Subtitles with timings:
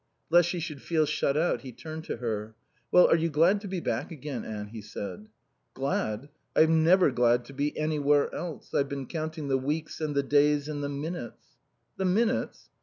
[0.31, 2.55] Lest she should feel shut out he turned to her.
[2.91, 5.27] "Well, are you glad to be back again, Anne?" he said.
[5.75, 6.29] "Glad?
[6.55, 8.73] I'm never glad to be anywhere else.
[8.73, 11.43] I've been counting the weeks and the days and the minutes."
[11.97, 12.71] "The minutes?"